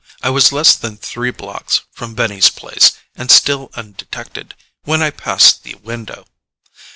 I 0.23 0.31
was 0.31 0.51
less 0.51 0.75
than 0.75 0.97
three 0.97 1.29
blocks 1.29 1.81
from 1.91 2.15
Benny's 2.15 2.49
Place, 2.49 2.93
and 3.15 3.29
still 3.29 3.69
undetected, 3.75 4.55
when 4.83 5.03
I 5.03 5.11
passed 5.11 5.61
the 5.61 5.75
window. 5.75 6.25